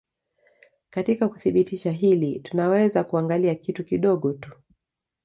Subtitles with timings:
[0.89, 4.51] Katika kuthibitisha hili tunaweza kuangalia kitu kidogo tu